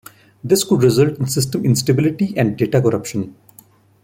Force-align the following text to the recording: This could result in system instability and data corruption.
This 0.43 0.63
could 0.63 0.81
result 0.81 1.19
in 1.19 1.27
system 1.27 1.63
instability 1.63 2.35
and 2.35 2.57
data 2.57 2.81
corruption. 2.81 3.35